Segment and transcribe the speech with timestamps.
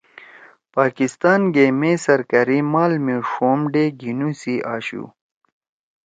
[0.75, 5.03] پاکستان گے مے سرکأری مال می ݜوم ڈے گھینُو سی آشُو